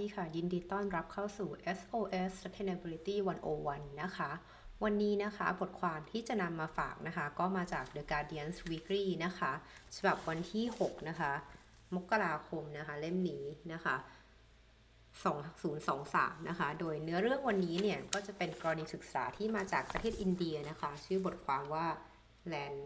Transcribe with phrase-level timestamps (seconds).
[0.00, 1.48] สวัสดีค่ะ ยินดีต้อนรับเข้าสู่
[1.78, 3.16] SOS Sustainability
[3.58, 4.30] 101 นะคะ
[4.84, 9.52] วันนี้นะคะบทความที่จะนำมาฝากนะคะ ก็มาจาก The Guardian Weekly นะคะ
[9.96, 11.32] ฉบับวันที่ 6 นะคะ
[11.94, 13.96] มกราคมนะคะ เล่มนี้นะคะ
[15.62, 21.86] 2023 นะคะ โดยเนื้อเรื่องวันนี้เนี่ย ก็จะเป็นกรณีศึกษาที่มาจากประเทศอินเดียนะคะ ชื่อบทความว่า
[22.52, 22.80] Land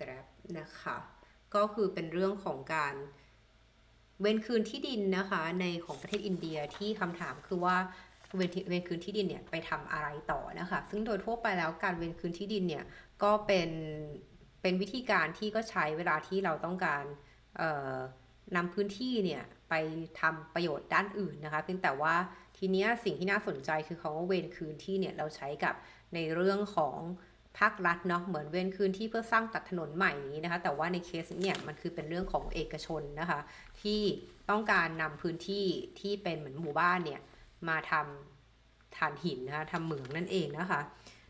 [0.00, 0.26] Grab
[0.58, 0.96] นะคะ
[1.54, 2.94] ก็คือเป็นเรื่องของการ
[4.22, 7.76] เวนคืนที่ดินนะคะ ในของประเทศอินเดียที่คำถามคือว่า
[8.36, 12.84] เวนเวนคืนที่ดินเนี่ยไปทำอะไรต่อนะคะ ซึ่งโดยทั่วไปแล้วการเวนคืนที่ดินเนี่ย
[13.22, 13.70] ก็เป็น
[14.62, 17.04] เป็นวิธีการที่ก็ใช้เวลาที่เราต้องการ
[18.56, 19.74] นำพื้นที่เนี่ยไป
[20.20, 22.14] ทำประโยชน์ด้านอื่นนะคะ เพียงแต่ว่า
[22.56, 25.74] ทีเนี้ยสิ่งที่น่าสนใจคือเขาว่าเวนคืนที่เนี่ยเราใช้กับ
[26.14, 26.98] ในเรื่องของ
[27.58, 33.40] ภาครัฐเนาะเหมือนเว้นคืนที่เพื่อสร้างตัดถนนใหม่นี้นะคะ แต่ว่าในเคสเนี่ยมันคือเป็นเรื่องของเอกชนนะคะ
[33.82, 34.00] ที่
[34.50, 35.64] ต้องการนำพื้นที่
[36.00, 37.20] ที่เป็นเหมือนหมู่บ้านเนี่ย
[37.68, 40.80] มาทำฐานหินนะคะทำเหมืองนั่นเองนะคะ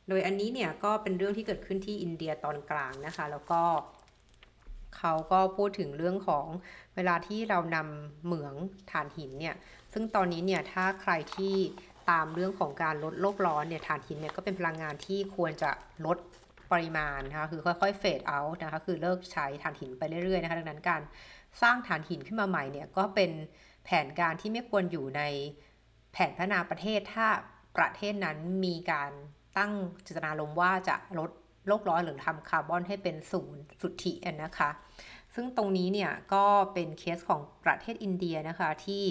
[0.09, 3.63] โดยอันนี้เนี่ยก็เป็นเรื่องที่เกิดขึ้นที่อินเดียตอนกลางนะคะ แล้วก็
[4.97, 6.47] เขาก็พูดถึงเรื่องของ
[6.95, 8.55] เวลาที่เรานำเหมือง
[8.91, 9.55] ถ่านหินเนี่ย
[9.93, 11.55] ซึ่งตอนนี้เนี่ยถ้าใครที่
[12.13, 15.71] ตามเรื่องของการลดโลกร้อนเนี่ยถ่านหินเนี่ยก็เป็นพลังงานที่ควรจะ
[16.07, 16.19] ลด
[16.73, 21.03] ปริมาณนะคะคือค่อยๆเฟดเอาท์นะคะคือเลิกใช้ถ่านหินไปเรื่อยๆนะคะดังนั้นการ
[21.63, 23.31] สร้างถ่านหินขึ้นมาใหม่เนี่ยก็เป็น
[23.85, 25.23] แผนการที่ไม่ควรอยู่ใน
[26.13, 27.27] แผนพัฒนาประเทศถ้า
[27.77, 29.11] ประเทศนั้นมีการ
[29.59, 31.31] ตั้งเจตนารมว่าจะลด
[31.67, 34.13] โลกร้อนหรือทำคาร์บอนให้เป็นศูนย์สุทธิ
[34.45, 34.71] นะคะ
[35.35, 39.05] ซึ่งตรงนี้เนี่ยก็เป็นเคสของประเทศอินเดียนะคะที่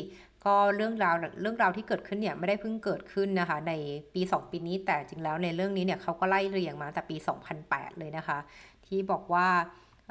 [0.46, 3.74] ก็เรื่องราวเรื่องราวที่เกิดขึ้นเนี่ยไม่ได้เพิ่งเกิดขึ้นนะคะ ใน
[4.14, 7.16] ปี 2 ปีนี้แต่จริงแล้วในเรื่องนี้เนี่ยเขาก็ไล่เรียงมาแต่ปี
[7.58, 8.38] 2008 เลยนะคะ
[8.86, 9.48] ที่บอกว่า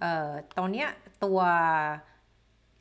[0.01, 0.89] เอ่อตอนเนี้ย
[1.25, 1.41] ตัว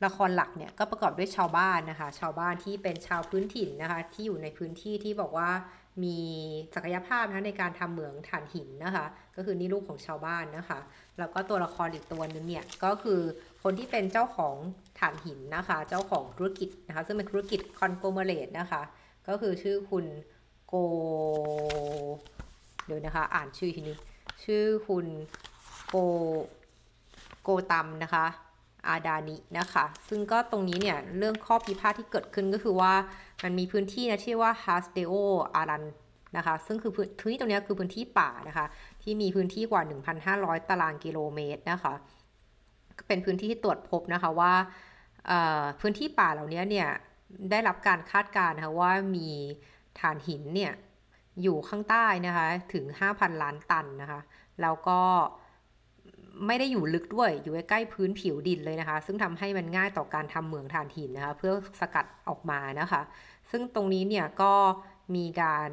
[0.04, 5.50] ละครหลักเนี่ยก็ประกอบด้วยชาวบ้านนะคะ ชาวบ้านที่เป็นชาวพื้นถิ่นนะคะ ที่อยู่ในพื้นที่ที่บอกว่า
[6.04, 6.18] มี
[6.74, 9.06] ศักยภาพนะในการทำเหมืองถ่านหินนะคะ
[9.36, 10.78] ก็คือนี่ลูกของชาวบ้านนะคะ
[11.18, 13.20] แล้วก็ตัวละครอีกตัวนึงเนี่ยก็คือ
[13.62, 14.56] คนที่เป็นเจ้าของ
[14.98, 18.82] ถ่านหินนะคะ เจ้าของธุรกิจนะคะ ซึ่งเป็นธุรกิจ conglomerate นะคะ
[19.28, 20.06] ก็คือชื่อคุณ
[20.66, 20.74] โก
[22.86, 23.96] เดี๋ยวนะคะ อ่านชื่อทีนี้
[24.44, 25.06] ชื่อคุณ
[25.88, 25.96] โก
[27.42, 28.24] โกตัมนะคะ
[28.88, 32.92] อาดานินะคะ ซึ่งก็ตรงนี้เนี่ย เรื่องข้อพิพาทที่เกิดขึ้นก็คือว่า
[33.42, 35.12] มันมีพื้นที่นะชื่อว่าฮาสเดโอ
[35.54, 35.84] อารัน
[36.36, 38.66] นะคะ ซึ่งคือพื้นที่ตรงนี้คือพื้นที่ป่านะคะ
[39.02, 39.82] ที่มีพื้นที่กว่า
[40.26, 41.94] 1,500 ตารางกิโลเมตรนะคะ
[43.06, 44.52] เป็นพื้นที่ที่ตรวจพบนะคะว่า
[45.80, 46.88] พื้นที่ป่าเหล่านี้เนี่ย
[47.50, 49.28] ได้รับการคาดการณ์นะคะว่ามี
[50.00, 50.72] ฐานหินเนี่ย
[51.42, 54.20] อยู่ข้างใต้นะคะถึง 5,000 ล้านตันนะคะ
[54.62, 55.00] แล้วก็
[56.46, 63.02] ไม่ได้อยู่ลึกด้วยอยู่ใกล้พื้นผิวดินเลยนะคะ ซึ่งทำให้มันง่ายต่อการทำเหมืองถ่านหินนะคะเพื่อสกัดออกมานะคะ
[63.50, 64.52] ซึ่งตรงนี้เนี่ยก็
[65.16, 65.70] มีการ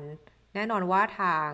[0.56, 1.50] แน่นอนว่าทาง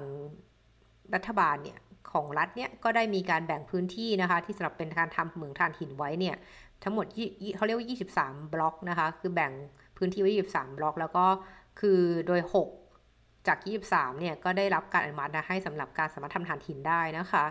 [1.13, 1.79] รัฐบาลเนี่ย
[2.11, 6.35] ของรัฐเนี่ยก็ได้มีการแบ่งพื้นที่นะคะ ที่สำหรับเป็นการทำเหมืองถ่านหินไว้เนี่ย
[6.83, 7.05] ทั้งหมด
[7.55, 7.87] เขาเรียกว่า
[8.29, 9.51] 23 บล็อกนะคะ คือแบ่ง
[9.97, 11.25] พื้นที่ไว้ 23 บล็อก แล้วก็
[11.79, 12.41] คือโดย
[12.93, 13.57] 6 จาก
[13.89, 17.45] 23 เนี่ยก็ได้รับการอนุมัตินะให้สำหรับการสามารถทำถ่านหินได้นะคะ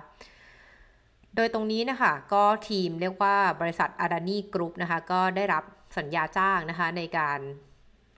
[1.37, 5.65] โดยตรงนี้นะคะก็ทีมเรียกว่าบริษัทอาดานีกรุ๊ปนะคะก็ได้รับ
[5.99, 7.41] สัญญาจ้างนะคะในการ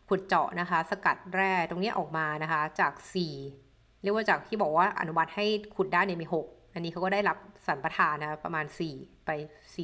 [0.08, 2.92] ขุดเจาะนะคะ สกัดแร่ตรงนี้ออกมานะคะจาก
[3.34, 3.63] 4
[4.04, 8.64] เรียกว่าจากที่บอกว่าอนุมัติให้ขุดได้เนี่ยมี 6 อันนี้เขาก็ได้รับสัมปทานนะประมาณ
[8.96, 9.30] 4 ไป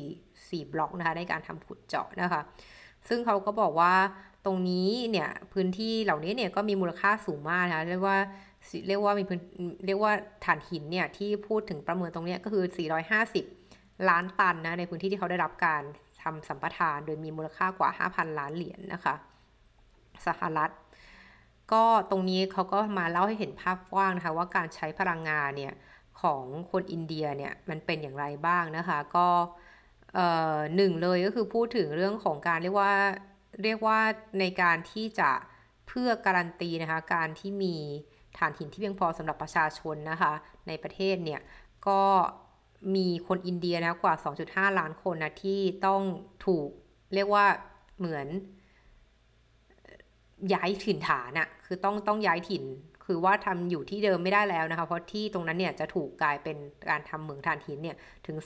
[0.00, 2.42] 4 4 บล็อกนะคะในการทำขุดเจาะนะคะ
[3.08, 3.94] ซึ่งเขาก็บอกว่า
[4.44, 8.18] ตรงนี้เนี่ยพื้นที่เหล่านี้เนี่ยก็มีมูลค่าสูงมากนะคะเรียกว่า
[8.88, 9.40] เรียกว่ามีพื้น
[9.86, 10.12] เรียกว่า
[10.44, 12.64] ฐานหินเนี่ยที่พูดถึงประเมินตรงนี้ก็คือ
[13.36, 15.82] 450 ล้านตันนะในพื้นที่ที่เขาได้รับการ
[16.22, 19.14] ทำสัมปทาน โดยมีมูลค่ากว่า 5,000 ล้านเหรียญนนะคะ
[20.26, 20.70] สหรัฐ
[21.72, 25.74] ก็ตรงนี้เขาก็มาเล่าให้เห็นภาพกว้างนะคะว่าการใช้พลังงานเนี่ย
[26.20, 29.28] ของคนอินเดียเนี่ยมันเป็นอย่างไรบ้างนะคะ ก็
[30.76, 32.92] หนึ่งเลยก็คือพูดถึงเรื่องของการเรียกว่า
[33.62, 33.98] เรียกว่า
[34.40, 35.30] ในการที่จะ
[35.88, 37.74] เพื่อการันตีนะคะการที่มี
[38.38, 40.32] ฐานหินที่เพียงพอสำหรับประชาชนนะคะ
[40.68, 41.40] ในประเทศเนี่ย
[41.88, 42.02] ก็
[42.94, 44.14] มีคนอินเดียนะกว่า
[44.46, 46.02] 2.5 ล้านคนนะที่ต้อง
[46.46, 46.68] ถูก
[47.14, 47.46] เรียกว่า
[47.98, 48.26] เหมือน
[50.54, 52.64] ย้ายถิ่นฐานอะคือต้องต้องย้ายถิ่น
[53.06, 56.56] คือว่าทำอยู่ที่เดิมไม่ได้แล้วนะคะ เพราะที่ตรงนั้นเนี่ยจะถูกกลายเป็น
[56.90, 57.96] การทำเหมืองถ่านหินเนี่ย
[58.26, 58.36] ถึง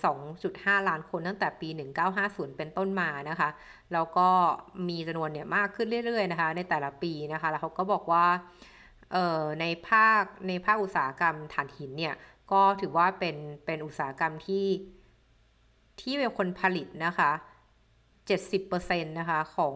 [0.41, 1.69] 2.5 ล้านคนตั้งแต่ปี
[2.12, 3.49] 1950 เป็นต้นมานะคะ
[3.93, 4.29] แล้วก็
[4.88, 8.26] มีจำนวนเนี่ยมากขึ้นเรื่อยๆนะคะ ในแต่ละปีนะคะ แล้วเขาก็บอกว่า
[9.12, 12.14] เอ่อในภาคในภาคอุตสาหกรรมถ่านหินเนี่ย
[12.52, 13.37] ก็ถือว่าเป็น
[13.67, 14.67] เป็นอุตสาหกรรมที่
[16.00, 17.31] ที่เป็นคนผลิตนะคะ
[18.19, 19.75] 70%นะคะของ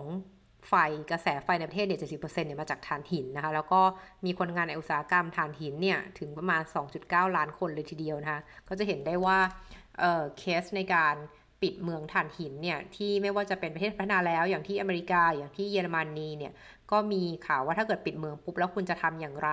[0.68, 0.74] ไฟ
[1.10, 3.80] กระแสไฟในประเทศเนี่ย70%เปอร์เซ็นต์เนี่ยมาจากถ่านหินนะคะ แล้วก็
[4.24, 6.62] มีคนงานในอุตสาหกรรมถ่านหินเนี่ยถึงประมาณ
[6.98, 9.38] 2.9 ล้านคนเลยทีเดียวนะคะ ก็จะเห็นได้ว่า
[9.98, 11.14] เออเคสในการ
[11.62, 16.52] ปิดเมืองถ่านหินเนี่ยที่ไม่ว่าจะเป็นประเทศพัฒนาแล้ว อย่างที่อเมริกาอย่างที่เยอรมนีเนี่ย
[16.90, 19.50] ก็มีข่าวว่าถ้าเกิดปิดเมืองปุ๊บแล้วคุณจะทำอย่างไร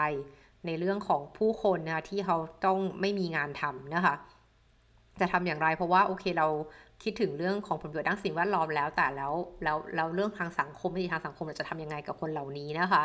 [0.65, 4.15] ในเรื่องของผู้คนนะคะที่เขาต้องไม่มีงานทำนะคะ
[5.21, 6.47] จะทำอย่างไรเพราะว่าโอเคเรา
[7.03, 9.33] คิดถึงเรื่องของผลประโยชน์ด้านสิ่งแวดล้อมแล้วแต่แล้ว
[9.63, 13.03] แล้วแล้วเรื่องทางสังคมวิธีทางสังคมเราจะทำยังไงกับคนเหล่านี้นะคะ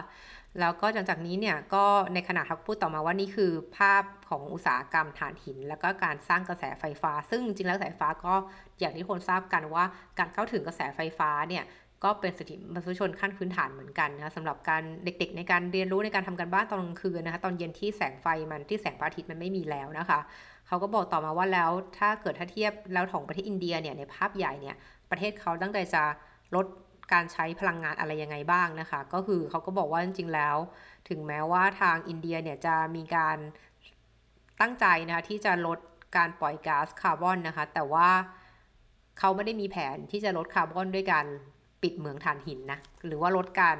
[0.60, 1.84] แล้วก็หลังจากนี้เนี่ยก็
[2.14, 8.34] ในขณะทักพูดต่อมาว่านี่คือภาพของอุตสาหกรรมถ่านหิน แล้วก็การสร้างกระแสไฟฟ้า ซึ่งจริงแล้วกระแสไฟฟ้าก็
[8.81, 9.84] อย่างที่คนทราบกันว่า
[10.19, 11.64] การเข้าถึงกระแสไฟฟ้าเนี่ย
[12.04, 20.20] ก็เป็นสิทธิมนุษยชนขั้นพื้นฐานเหมือนกันนะคะสำหรับการเด็กๆ ในการเรียนรู้ในการทำการบ้านตอนกลางคืนนะคะตอนเย็นที่แสงไฟมันที่แสงพระอาทิตย์มันไม่มีแล้วนะคะ
[20.70, 24.76] เขาก็บอกต่อมาว่าแล้วถ้าเกิดถ้าเทียบแล้วของประเทศอินเดียเนี่ยในภาพใหญ่เนี่ย
[25.11, 26.02] ประเทศเขาตั้งใจจะ
[26.55, 26.67] ลด
[27.12, 30.56] การใช้พลังงานอะไรยังไงบ้างนะคะ ก็คือเขาก็บอกว่าจริงๆแล้ว
[31.08, 33.38] ถึงแม้ว่าทางอินเดียเนี่ยจะมีการ
[34.61, 35.78] ตั้งใจนะคะที่จะลด
[36.17, 38.08] การปล่อยก๊าซคาร์บอนนะคะ แต่ว่า
[39.19, 41.26] เขาไม่ได้มีแผนที่จะลดคาร์บอนด้วยการ
[41.82, 43.76] ปิดเหมืองถ่านหินนะหรือว่าลดการ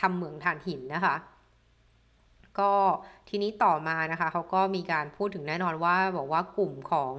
[0.00, 1.16] ทำเหมืองถ่านหินนะคะ
[2.58, 2.72] ก็
[3.28, 7.12] ทีนี้ต่อมานะคะเขาก็มีการพูดถึงแน่นอนว่าบอกว่ากลุ่มของ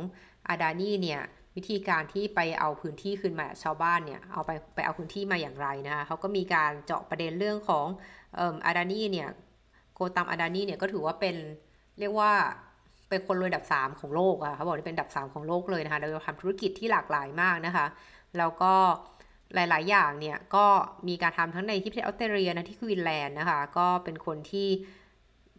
[0.49, 1.21] อาดานีเนี่ย
[1.55, 7.85] วิธีการที่ไปเอาพื้นที่คืนมาชาวบ้านเนี่ยเอาไปไปเอาพื้นที่มาอย่างไรนะคะเขาก็มีการเจาะประเด็นเรื่องของ
[8.65, 9.29] อาดานีเนี่ย
[9.93, 11.35] โกตัมอาดานีเนี่ยก็ถือว่าเป็น
[11.99, 12.31] เรียกว่า
[13.09, 17.85] เป็นคนรวยดับ 3 ของโลกอะเขาบอกว่าเป็นดับ 3 ของโลกเลยนะคะโดยทำธุรกิจที่หลากหลายมากนะคะ
[18.37, 18.73] แล้วก็
[19.55, 20.65] หลาย ๆ อย่างเนี่ยก็
[21.07, 24.67] มีการทำทั้งในที่ประเทศออสเตรเลียนะที่ควีนแลนด์นะคะ ก็เป็นคนที่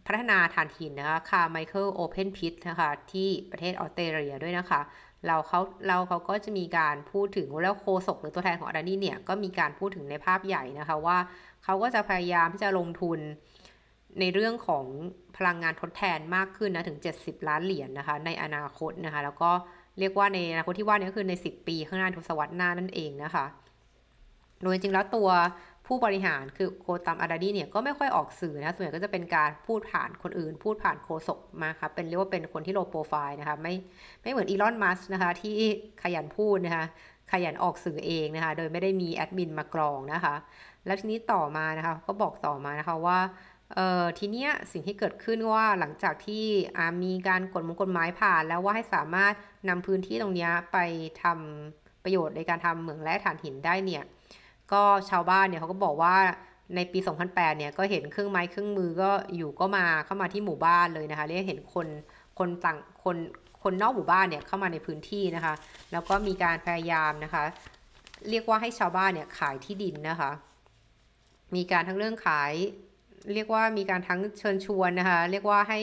[0.09, 4.81] พัฒนาถ่านหินนะคะคาร์ไมเคิลโอเพนพิทนะคะที่ประเทศออสเตรเลียด้วยนะคะ
[5.25, 11.17] เราเขาเราเขาก็จะมีการพูดถึงแล้วโคศกหรือตัวแทนของอาดานี่เนี่ยก็มีการพูดถึงในภาพใหญ่นะคะว่า
[11.63, 13.19] เขาก็จะพยายามที่จะลงทุน
[14.19, 14.85] ในเรื่องของ
[15.37, 19.51] พลังงานทดแทนมากขึ้นนะถึง 70 ล้านเหรียญนนะคะในอนาคตนะคะ แล้วก็
[19.99, 23.45] เรียกว่าในอนาคตที่ว่านี้ก็คือใน 10 ปีข้างหน้าทศวรรษหน้านั่นเองนะคะ
[24.63, 25.29] โดยจริงแล้วตัว
[25.89, 33.73] ผู้บริหารคือโคตัมอาดาดีเนี่ยก็ไม่ค่อยออกสื่อนะส่วนใหญ่ก็จะเป็นการพูดผ่านคนอื่น พูดผ่านโคศกมาครับเป็นเรียกว่าเป็นคนที่โลโปรไฟล์นะคะไม่
[34.21, 35.55] ไม่เหมือนอีลอนมัสนะคะที่
[36.03, 36.85] ขยันพูดนะคะ
[37.31, 40.35] ขยันออกสื่อเองนะคะโดยไม่ได้มีแอดมินมากรองนะคะ
[40.85, 43.19] แล้วทีนี้ต่อมานะคะก็บอกต่อมานะคะว่า
[43.75, 46.45] เอ่อทีเนี้ยสิ่งที่เกิดขึ้นว่าหลังจากที่
[47.03, 49.33] มีการกฎมงกฎหมายผ่าน แล้วว่าให้สามารถ
[49.69, 50.77] นำพื้นที่ตรงนี้ไป
[51.23, 54.03] ทำประโยชน์ในการทำเหมืองแร่ถ่านหินได้เนี่ย
[54.71, 56.15] ก็ชาวบ้านเนี่ยเขาก็บอกว่า
[56.75, 56.99] ในปี
[57.29, 61.87] 2008 เนี่ยก็เห็นเครื่องไม้เครื่องมือก็อยู่ก็มาเข้ามาที่หมู่บ้านเลยนะคะเรียกเห็นคน
[62.39, 63.17] คนต่างคน
[63.63, 65.53] คนนอกหมู่บ้านเนี่ยเข้ามาในพื้นที่นะคะ
[65.91, 67.43] แล้วก็มีการพยายามนะคะ
[68.29, 70.31] เรียกว่าให้ชาวบ้านเนี่ยขายที่ดินนะคะ
[71.55, 72.53] มีการทั้งเรื่องขาย
[73.33, 75.79] เรียกว่ามีการทั้งเชิญชวนนะคะ เรียกว่าให้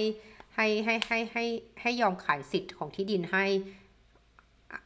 [0.55, 1.44] ให้ให้ให้ให้
[1.83, 3.44] ให้ยอมขายสิทธิ์ของที่ดินให้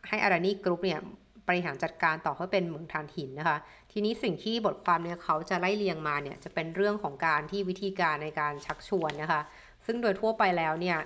[0.09, 1.01] ให้อารานีกรุ๊ปเนี่ย
[1.49, 3.59] บริหารจัดการต่อให้เป็นเหมืองถ่านหินนะคะ
[3.93, 9.43] ทีนี้สิ่งที่บทความเนี่ยเขาจะไล่เรียงมาเนี่ยจะเป็นเรื่องของการที่วิธีการในการชักชวนนะคะ
[9.87, 10.99] ซึ่งโดยทั่วไปแล้วเนี่ย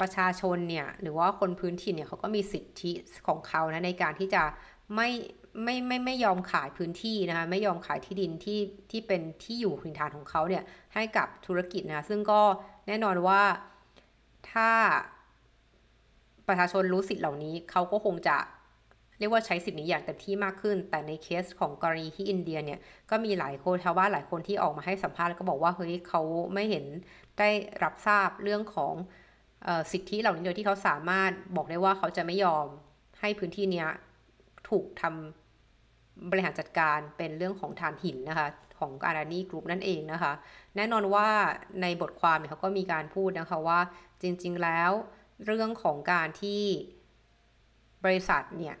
[0.00, 2.92] ประชาชนเนี่ยหรือว่าคนพื้นถิ่นเนี่ยเขาก็มีสิทธิ
[3.26, 4.42] ของเขานะในการที่จะ
[4.94, 5.10] ไม่
[5.64, 10.62] ไม่ไม่ไม่ยอมขายพื้นที่นะคะไม่ยอมขายที่ดินที่ที่เป็นที่อยู่พื้นฐานของเขาเนี่ย
[10.94, 12.40] ให้กับธุรกิจนะซึ่งก็
[12.86, 13.42] แน่นอนว่า
[14.52, 14.70] ถ้า
[16.48, 18.36] ประชาชนรู้สิทธิ์เหล่านี้เขาก็คงจะ
[19.18, 22.78] เรียกว่าใช้สิทธินี้อย่างเต็มที่มากขึ้น แต่ในเคสของกรณีที่อินเดียเนี่ย
[23.10, 26.22] ก็มีหลายคนชาวบ้านหลายคนที่ออกมาให้สัมภาษณ์แล้วก็บอกว่าเฮ้ยเขา
[26.54, 26.84] ไม่เห็น
[27.38, 27.48] ได้
[27.82, 28.94] รับทราบเรื่องของ
[29.92, 32.66] สิทธิเหล่านี้โดยที่เขาสามารถบอกได้ว่าเขาจะไม่ยอม
[33.20, 33.86] ให้พื้นที่นี้
[34.68, 40.32] ถูกทำบริหารจัดการเป็นเรื่องของฐานหินนะคะของอารานีกรุ๊ปนั่นเองนะคะ
[40.76, 41.28] แน่นอนว่า
[41.82, 43.80] ในบทความเนี่ยเขาก็มีการพูดนะคะว่า
[44.22, 44.90] จริงๆแล้ว
[45.46, 46.62] เรื่องของการที่
[48.04, 48.76] บริษัทเนี่ย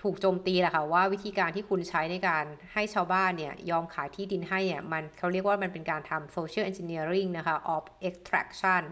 [0.00, 8.82] ถูกโจมตีแหละค่ะว่าวิธีการที่คุณใช้ในการให้ชาวบ้านเนี่ยยอมขายที่ดินให้เนี่ยมันเขาเรียกว่ามันเป็นการทำ social engineering นะคะ of extraction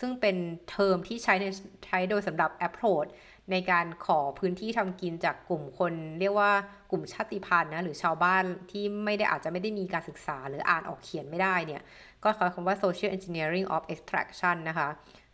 [0.00, 0.36] ซึ่งเป็น
[0.70, 1.46] เทอมที่ใช้ใน
[1.86, 3.10] ใช้โดยสำหรับ approach
[3.50, 6.52] ในการขอพื้นที่ทำกินจากกลุ่มคนเรียกว่า
[6.90, 11.82] กลุ่มชาติพันธุ์นะหรือชาวบ้านที่ไม่ได้อาจจะไม่ได้มีการศึกษาหรืออ่านออกเขียนไม่ได้เนี่ย
[12.24, 14.88] ก็ใช้คำว่า social engineering of extraction นะคะ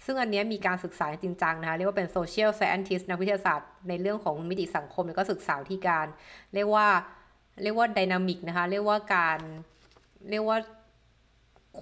[0.05, 6.07] ซึ่งอันนี้มีการศึกษาจริงจังนะคะเรียกว่าเป็น social scientist นักวิทยาศาสตร์ในเรื่องของมิติสังคมแล้วก็ศึกษาที่การ
[6.55, 6.87] เรียกว่า
[7.63, 9.39] เรียกว่าดินามิกนะคะเรียกว่าการ
[10.31, 10.57] เรียกว่า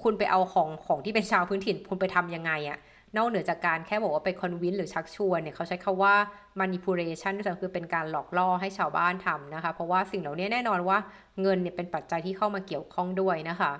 [0.02, 2.78] คุณไปเอาของของที่เป็นชาวพื้นถิ่น คุณไปทํำยังไงอะ
[3.16, 6.14] นอกเหนือจากการแค่บอกว่าไป convince หรือชักชวนเนี่ยเขาใช้คาว่า
[6.60, 10.98] manipulation ด้วยซ้ำคือเป็นการหลอกล่อให้ชาวบ้านทำนะคะ เพราะว่าสิ่งเหล่านี้แน่นอนว่า
[11.42, 13.72] เงินเนี่ยเป็นปัจจัยที่เข้ามาเกี่ยวข้องด้วยนะคะ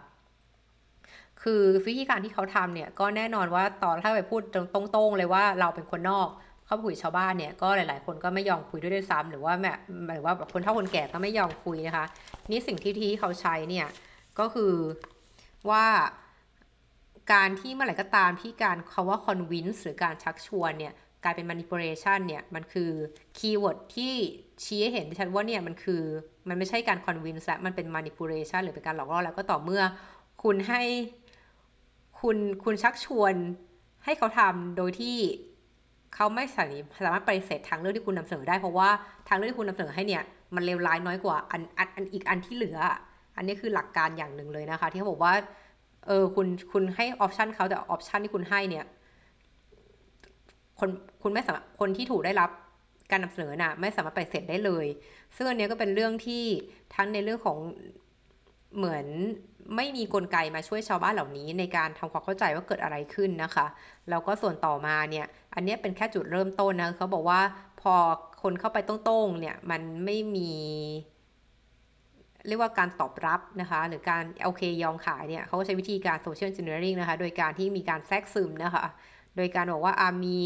[1.42, 4.56] คือวิธีการที่เขาทำเนี่ยก็แน่นอนว่าตอนถ้าไปพูดต
[4.96, 6.28] รงๆเลยว่าเราเป็นคนนอก
[6.66, 9.72] เข้าไปคุยชาวบ้านเนี่ยก็หลาย ๆ คนก็ไม่ยอมคุยด้วยด้วยซ้ำหรือว่าแม่
[10.14, 12.06] หรือว่าแบบคนเฒ่าคนแก่ก็ไม่ยอมคุยนะคะ
[12.50, 13.86] นี่สิ่งที่ที่เขาใช้เนี่ย
[14.38, 14.74] ก็คือ
[15.70, 15.86] ว่า
[17.32, 20.92] การที่เมื่อไหร่ก็ตามที่การคำว่า convince หรือการชักชวนเนี่ย
[21.24, 22.90] กลายเป็น manipulation เนี่ยมันคือ
[23.38, 24.14] keyword ที่
[24.64, 26.02] ชี้ให้เห็นชัดว่าเนี่ยมันคือ
[26.48, 29.82] มันไม่ใช่การ convince และมันเป็น manipulation หรือเป็นการหลอกล่อแล้วก็ต่อเมื่อ
[30.42, 30.82] คุณให้
[32.20, 33.34] คุณคุณชักชวน
[34.04, 35.16] ให้เขาทำโดยที่
[36.14, 38.88] เขาไม่สามารถปฏิเสธทางเลือกที่คุณนำเสนอได้เพราะว่า
[39.28, 40.22] ทางเลือกที่คุณนำเสนอให้เนี่ย
[40.54, 42.78] มันเลวร้ายน้อยกว่าอันอันอันอีกอันที่เหลือ
[43.36, 45.32] อันนี้คือหลักการอย่างหนึ่งเลยนะคะ ที่เขาบอกว่า
[46.06, 48.84] เออคุณคุณให้ option เขาแต่ option ที่คุณให้เนี่ย
[50.78, 50.88] คน
[51.22, 52.50] คุณไม่สามารถคนที่ถูกได้รับ
[53.10, 54.86] การนำเสนอน่ะไม่สามารถปฏิเสธได้เลย
[55.36, 56.44] ซึ่งอันนี้ก็เป็นเรื่องที่
[56.94, 57.58] ทั้งในเรื่องของ
[58.76, 59.06] เหมือน
[59.76, 63.66] ไม่มีกลไกมาช่วยชาวบ้านเหล่านี้ ในการทำความเข้าใจว่าเกิดอะไรขึ้นนะคะ
[64.10, 67.40] แล้วก็ส่วนต่อมาเนี่ยอันนี้เป็นแค่จุดเริ่มต้นนะเขาบอกว่า
[67.80, 67.94] พอ
[68.42, 70.52] คนเข้าไปต้งๆเนี่ยมันไม่มี
[72.46, 78.86] เรียกว่าการตอบรับนะคะ หรือการโอเคยอมขายเนี่ยเขาก็ใช้วิธีการโซเชียลเจเนอเร i งนะคะ โดยการที่มีการแทรกซึมนะคะ
[79.36, 80.40] โดยการบอกว่าอามี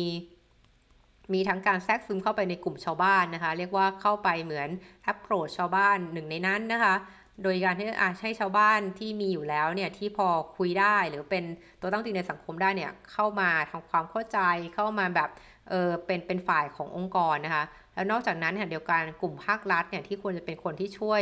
[1.33, 4.69] มีทั้งการแทรกซึมเข้าไปในกลุ่มชาวบ้านนะคะ เรียกว่าเข้าไปเหมือน
[5.05, 6.95] แอปโรชชาวบ้านหนึ่งในนั้นนะคะ
[7.43, 11.45] โดยการที่อาใช้ชาวบ้านที่มีอยู่แล้วเนี่ยที่พอคุยได้หรือเป็น
[11.81, 14.39] ตัวตั้งจริในสังคมได้เนี่ยเข้ามาทำความเข้าใจ
[14.75, 15.31] เข้ามาแบบ
[15.71, 21.21] เออเป็นเป็นฝ่ายขององค์กรนะคะ แล้วนอกจากนั้นเนี่ยเดียวกันกลุ่มภาครัฐเนี่ยที่ควรจะเป็นคนที่ช่วย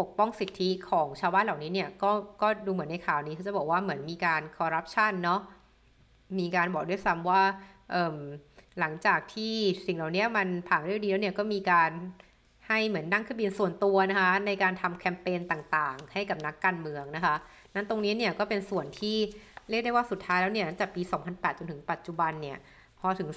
[0.00, 2.10] ปกป้องสิทธิของชาวบ้านเหล่านี้เนี่ยก็
[2.42, 5.40] ก็ดูเหมือนในข่าวนี้เขาจะบอกว่าเหมือนมีการคอร์รัปชันเนาะ
[6.38, 7.42] มีการบอกด้วยซ้ำว่า
[8.80, 9.54] หลังจากที่
[9.86, 11.90] สิ่งเหล่านี้มันผ่านเรื่องดีแล้วเนี่ยก็มีการ
[12.66, 17.34] ให้เหมือนนั่งเครื่องบินส่วนตัวนะคะในการทำแคมเปญต่างๆ ให้กับนักการเมืองนะคะ
[17.74, 19.16] นั้นตรงนี้เนี่ยก็เป็นส่วนที่
[19.68, 22.58] เรียกได้ว่าสุดท้ายแล้วเนี่ยจากปี 2008 จนถึงปัจจุบันเนี่ย
[23.00, 23.28] พอถึง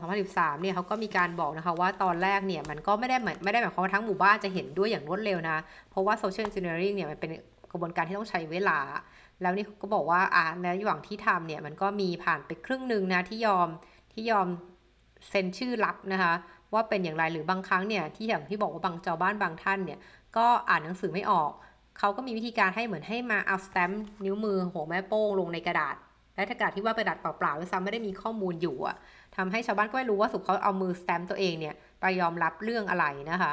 [0.00, 5.56] 2012-2013 เนี่ยเขาก็มีการบอกนะคะว่าตอนแรกเนี่ยมันก็ไม่ได้หมายไม่ได้หมายความว่าทั้งหมู่บ้านจะเห็นด้วยอย่างรวดเร็วนะ
[5.90, 7.30] เพราะว่า social engineering เนี่ยมันเป็น
[7.72, 8.78] กระบวนการที่ต้องใช้เวลา
[9.42, 13.68] แล้วนี่ก็บอกว่าอ่าในระหว่างที่ทำเนี่ยมันก็มีผ่านไปครึ่งหนึ่งนะที่ยอม
[14.12, 14.46] ที่ยอม
[15.30, 16.32] เซ็นชื่อรับนะคะ
[16.74, 19.98] ว่าเป็นอย่างไรหรือบางครั้งเนี่ยที่อย่างที่บอกว่าบางเจ้าบ้านบางท่านเนี่ย
[20.36, 21.50] ก็อ่านหนังสือไม่ออก
[21.98, 25.96] เขาก็มีวิธีการให้เหมือนให้มาเอาสแตมป์นิ้วมือหัวแม่โป้งลงในกระดาษ
[26.34, 28.96] และถ้ากระดาษที่ว่าเป็นกระดาษเปล่าๆด้วยซ้ำไม่ได้มีข้อมูลอยู่อะ
[29.36, 33.52] ทำให้ชาวบ้านก็ไม่รู้ว่าสุขเขาเอามือสแตมป์ตัวเองเนี่ยไปยอมรับเรื่องอะไรนะคะ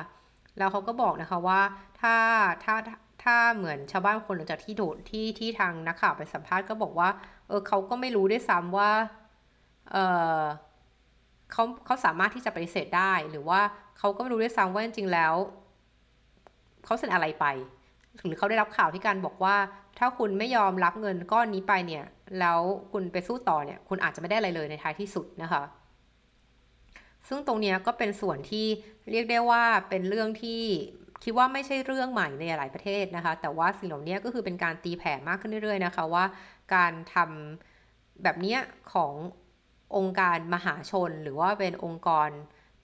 [0.58, 1.60] แล้วเขาก็บอกนะคะว่า
[2.02, 2.16] ถ้า
[2.64, 2.76] ถ้า
[3.24, 7.10] ถ้าเหมือนชาวบ้านคนหลังจากที่โดดที่ที่ทางนักข่าวไปสัมภาษณ์ก็บอกว่า
[7.48, 8.92] เออเขาก็ไม่รู้ด้วยซ้ำว่า
[9.92, 9.98] เอ
[10.38, 10.40] อ
[11.52, 13.62] เขาเขาสามารถที่จะปฏิเสธได้ หรือว่า
[13.98, 15.34] เขาก็ไม่รู้ด้วยซ้ำว่าจริงๆแล้ว
[16.86, 17.46] เขาเซ็นอะไรไป
[18.26, 19.56] หรือเขาได้รับข่าวที่การบอกว่า
[20.00, 22.06] ถ้าคุณไม่ยอมรับเงินก้อนนี้ไปเนี่ย
[22.40, 22.60] แล้ว
[22.92, 25.64] คุณไปสู้ต่อเนี่ย คุณอาจจะไม่ได้อะไรเลยในท้ายที่สุดนะคะ
[27.28, 28.66] ซึ่งตรงนี้ก็เป็นส่วนที่
[29.12, 30.62] เรียกได้ว่าเป็นเรื่องที่
[31.24, 36.26] คิดว่าไม่ใช่เรื่องใหม่ในหลายประเทศนะคะ แต่ว่าสิ่งเหล่านี้ก็คือเป็นการตีแผ่มากขึ้นเรื่อยๆนะคะว่า
[36.76, 38.58] การทำแบบนี้
[38.94, 39.12] ของ
[39.96, 42.30] องค์การมหาชน หรือว่าเป็นองค์กร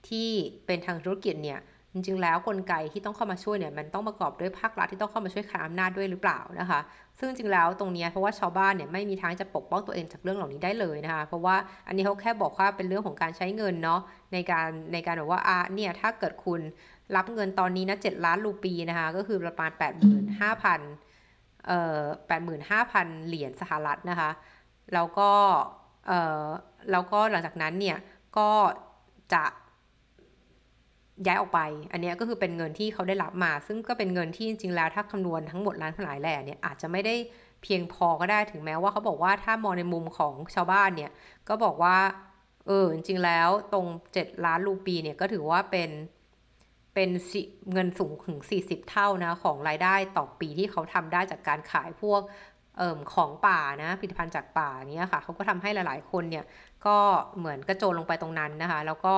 [0.08, 0.30] ที่
[0.66, 1.60] เป็นทางธุรกิจเนี่ย
[1.92, 6.80] จริงๆ แล้วกลไกที่ต้องเข้ามาช่วยเนี่ยมันต้องประกอบด้วยภาครัฐที่ต้องเข้ามาช่วยขานอำนาจด้วยหรือเปล่านะคะ
[7.18, 14.00] ซึ่งจริงแล้วตรงนี้เพราะว่าชาวบ้านเนี่ยไม่มีทางจะปกป้องตัวเองจากเรื่องเหล่านี้ได้เลยนะคะ เพราะว่าอันนี้เขาแค่บอกว่าเป็นเรื่องของการใช้เงินเนาะ
[14.32, 16.60] ในการในการบอกว่าอะเนี่ยถ้าเกิดคุณ
[17.16, 19.70] รับเงินตอนนี้นะ7ล้านรูปีนะคะก็คือประมาณ
[20.48, 24.30] 85,000เอ่อ85,000เหรียญสหรัฐนะคะ
[24.94, 25.30] แล้วก็
[26.06, 26.44] เอ่อ
[26.90, 27.98] แล้วก็หลังจากนั้นเนี่ย
[28.38, 28.50] ก็
[29.32, 29.44] จะ
[31.26, 31.60] ย้ายออกไป
[31.92, 37.14] อันนี้ก็คือเป็นเงินที่เขาได้รับมา ซึ่งก็เป็นเงินที่จริงๆแล้วถ้าคำนวณทั้งหมดล้านทั้งหลายแหล่เนี่ยอาจจะไม่ได้
[37.62, 41.10] เพียงพอก็ได้ถึงแม้ว่าเขาบอกว่าถ้ามองในมุมของชาวบ้านเนี่ย
[41.48, 41.96] ก็บอกว่า
[42.66, 45.90] เออจริงๆแล้วตรง 7 ล้านรูปีเนี่ยก็ถือว่าเป็น
[46.94, 47.10] เป็น
[47.72, 52.20] เงินสูงถึง 40 เท่านะของรายได้ต่อปีที่เขาทำได้จากการขายพวก
[52.80, 56.44] อ่อของป่านะผลิตภัณฑ์จากป่าเนี้ยค่ะเขาก็ทำให้หลายๆ คนเนี่ย
[56.86, 56.96] ก็
[57.38, 59.14] เหมือนกระโจนลงไปตรงนั้นนะคะ แล้วก็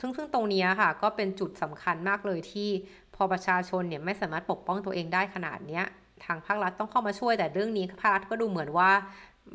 [0.00, 2.68] ซึ่งซึ่งตรงนี้ค่ะก็เป็นจุดสำคัญมากเลยที่
[3.14, 5.84] พอประชาชนเนี่ยไม่สามารถปกป้องตัวเองได้ขนาดเนี้ย
[6.24, 8.90] ทางภาครัฐต้องเข้ามาช่วยแต่เรื่องนี้ภาครัฐก็ดูเหมือนว่า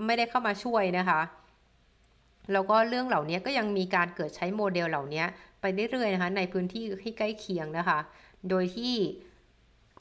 [0.06, 1.22] ไม่ได้เข้ามาช่วยนะคะ
[2.54, 5.24] แล้วก็เรื่องเหล่านี้ก็ยังมีการเกิดใช้โมเดลเหล่านี้
[5.62, 8.00] ไปเรื่อยๆนะคะในพื้นที่ที่ใกล้เคียงนะคะ
[8.50, 8.96] โดยที่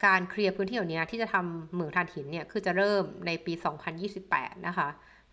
[0.05, 3.53] การเคลียร์พื้นที่เหล่านี้ที่จะทำเหมืองถ่านหินเนี่ยคือจะเริ่มในปี
[4.11, 4.89] 2028 นะคะ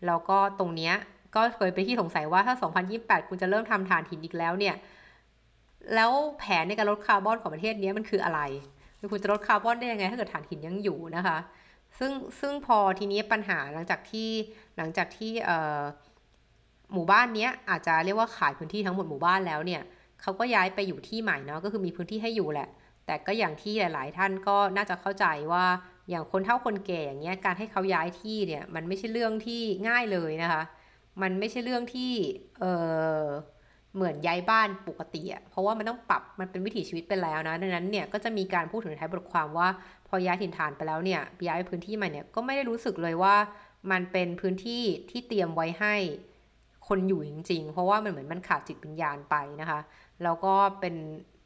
[0.08, 0.94] แล้วก็ตรงเนี้ย
[1.36, 2.56] ก็เคยไปนที่สงสัยว่าถ้า
[2.92, 4.76] 2028 คุณจะเริ่มทำถ่านหินอีกแล้วเนี่ย
[5.96, 8.42] แล้วแผนในการลดคาร์บอนของประเทศนี้มันคืออะไร
[9.12, 11.38] คุณจะลดคาร์บอนได้ยังไงถ้าเกิดถ่านหินยังอยู่นะคะ
[12.00, 14.30] ซึ่งซึ่งพอทีนี้ปัญหาหลังจากที่
[14.78, 15.32] หลังจากที่
[16.94, 19.82] หมู่บ้านนี้อาจจะเรียกว่าขายพื้นที่ทั้งหมดหมู่บ้านแล้วเนี่ย
[20.22, 22.70] เขาก็ย้ายไปอยู่ที่ใหม่เนาะก็คือมีพื้นที่ให้อยู่แหละ
[23.12, 25.66] แต่ก็อย่างที่หลาย ๆ ท่านก็น่าจะเข้าใจว่า
[26.10, 30.64] อย่างคนเฒ่าคนแก่อย่างเงี้ยการให้เขาย้ายที่เนี่ยมันไม่ใช่เรื่องที่ง่ายเลยนะคะ
[31.22, 32.12] มันไม่ใช่เรื่องที่
[32.60, 32.66] เอ
[33.22, 33.24] อ
[33.96, 39.68] เหมือนย้ายบ้านปกติอะเพราะว่ามันต้องปรับมันเป็นวิถีชีวิตไปแล้วนะดังนั้นเนี่ยก็จะมีการพูดถึงท้ายบทความว่า
[40.08, 43.36] พอย้ายถิ่นฐานไปแล้วเนี่ยย้ายไปพื้นที่ใหม่เนี่ยก็ไม่ได้รู้สึกเลยว่า
[43.92, 45.96] มันเป็นพื้นที่ที่เตรียมไว้ให้
[46.88, 49.80] คนอยู่จริง ๆ เพราะว่ามันเหมือนมันขาดจิตวิญญาณไปนะคะ
[50.24, 50.96] แล้วก็เป็น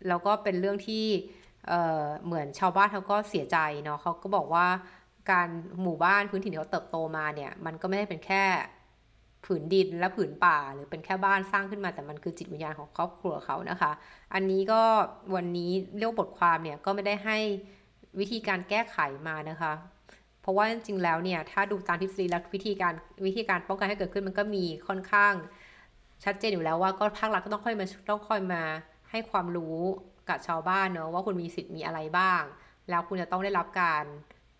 [0.07, 1.05] แล้วก็เป็นเรื่องที่
[1.67, 4.67] เเหมือนชาวบ้านเขาก็เสียใจเนาะเขาก็บอกว่า
[5.31, 5.47] การ
[5.81, 8.43] หมู่บ้านพื้นที่ที่เขาเติบโตมาเนี่ย มันก็ไม่ได้เป็นแค่
[9.45, 13.91] ผืนดินและผืนป่า หรือเป็นแค่บ้านสร้างขึ้นมาแต่มันคือจิตวิญญาณของครอบครัวเขานะคะ
[14.33, 14.81] อันนี้ก็
[15.35, 17.37] วันนี้เรียกบทความเนี่ยก็ไม่ได้ให้
[18.19, 19.73] วิธีการแก้ไขมานะคะ
[20.41, 22.93] เพราะว่าจริงๆแล้วเนี่ยถ้าดูตามทฤษฎีแล้ววิธีการ
[23.25, 25.33] วิธีการป้องกันให้เกิดขึ้นมันก็มีค่อนข้าง
[26.23, 28.61] ชัดเจนอยู่แล้วว่าก็ภาครัฐก็ต้องค่อยมาต้องค่อยมา
[29.11, 29.77] ให้ความรู้
[30.29, 32.41] กับชาวบ้านเนอะว่าคุณมีสิทธิ์มีอะไรบ้าง
[32.89, 34.03] แล้วคุณจะต้องได้รับการ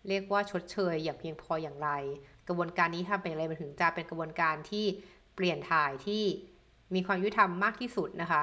[0.08, 1.90] เรียกว่าชดเชยอย่างเพียงพออย่างไร
[2.48, 4.84] กระบวนการนี้ทำเป็นอะไรมันถึงจะเป็นกระบวนการที่
[5.34, 6.22] เปลี่ยนถ่ายที่
[6.94, 8.42] มีความยุติธรรมมากที่สุดนะคะ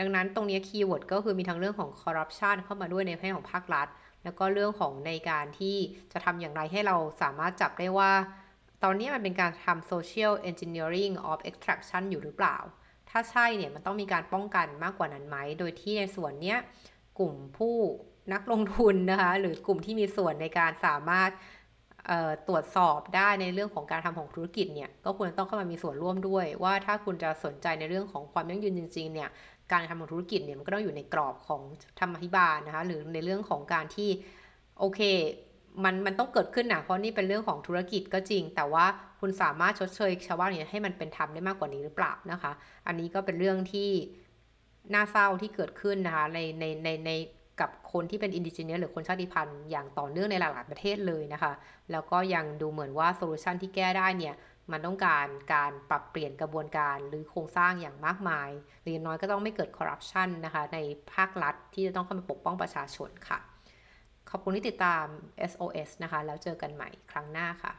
[0.00, 3.88] ดังนั้นตรงนี้ keyword ก็คือมีทั้งเรื่องของคอร์รัปชันเข้ามาด้วยในภาคของภาครัฐ
[4.24, 5.76] แล้วก็เรื่องของในการที่
[6.12, 8.12] จะทำอย่างไรให้เราสามารถจับได้ว่า
[8.82, 12.56] ตอนนี้มันเป็นการทำ social engineering of extraction อยู่หรือเปล่า
[13.14, 16.58] ถ้าใช่เนี่ยมันต้องมีการป้องกันมากกว่านั้นไหม โดยที่ในส่วนเนี้ย
[17.18, 17.76] กลุ่มผู้
[18.32, 21.30] นักลงทุนนะคะ หรือกลุ่มที่มีส่วนในการสามารถ
[22.48, 29.28] ตรวจสอบได้ในเรื่องของการทำของธุรกิจเนี่ยก็ควรต้องเข้ามามีส่วนร่วมด้วย ว่าถ้าคุณจะสนใจในเรื่องของความยั่งยืนจริงๆเนี่ย
[29.72, 31.62] การทำของธุรกิจเนี่ยมันก็ต้องอยู่ในกรอบของ
[32.00, 34.10] ธรรมาภิบาลนะคะหรือในเรื่องของการที่
[34.78, 35.00] โอเค
[35.84, 38.86] มันมันต้องเกิดขึ้นนะเพราะนี่เป็นเรื่องของธุรกิจก็จริง แต่ว่า
[39.20, 42.52] คุณสามารถชดเชยชาวบ้านเนี่ยให้มันเป็นธรรมได้มากกว่านี้หรือเปล่านะคะ
[42.86, 43.90] อันนี้ก็เป็นเรื่องที่
[44.94, 47.10] น่าเศร้าที่เกิดขึ้นนะคะในในในใน
[47.60, 51.52] กับคนที่เป็น indigenous หรือคนชาติพันธุ์อย่างต่อเนื่องในหลายๆประเทศเลยนะคะ
[51.92, 54.34] แล้วก็ยังดูเหมือนว่า solution ที่แก้ได้เนี่ย
[54.72, 58.50] มันต้องการการปรับเปลี่ยนกระบวนการหรือโครงสร้างอย่างมากมาย
[58.82, 60.78] หรือน้อยก็ต้องไม่เกิดคอร์รัปชันนะคะใน
[61.12, 63.53] ภาครัฐที่จะต้องเข้ามาปกป้องประชาชนค่ะ
[64.30, 65.04] ขอบคุณที่ติดตาม
[65.50, 67.72] SOS นะคะ แล้วเจอกันใหม่ครั้งหน้าค่ะ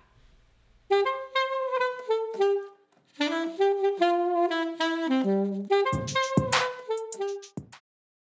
[7.17, 7.54] Thank you.